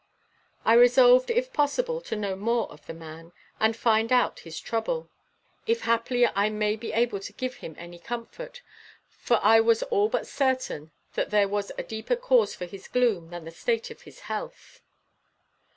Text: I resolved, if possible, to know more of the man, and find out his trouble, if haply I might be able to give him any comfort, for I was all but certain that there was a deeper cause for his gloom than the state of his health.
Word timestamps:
I 0.65 0.73
resolved, 0.73 1.29
if 1.29 1.53
possible, 1.53 2.01
to 2.01 2.15
know 2.15 2.35
more 2.35 2.67
of 2.71 2.87
the 2.87 2.93
man, 2.95 3.33
and 3.59 3.77
find 3.77 4.11
out 4.11 4.39
his 4.39 4.59
trouble, 4.59 5.11
if 5.67 5.81
haply 5.81 6.25
I 6.25 6.49
might 6.49 6.79
be 6.79 6.91
able 6.91 7.19
to 7.19 7.31
give 7.33 7.57
him 7.57 7.75
any 7.77 7.99
comfort, 7.99 8.63
for 9.07 9.39
I 9.43 9.59
was 9.59 9.83
all 9.83 10.09
but 10.09 10.25
certain 10.25 10.89
that 11.13 11.29
there 11.29 11.47
was 11.47 11.71
a 11.77 11.83
deeper 11.83 12.15
cause 12.15 12.55
for 12.55 12.65
his 12.65 12.87
gloom 12.87 13.29
than 13.29 13.45
the 13.45 13.51
state 13.51 13.91
of 13.91 14.01
his 14.01 14.21
health. 14.21 14.81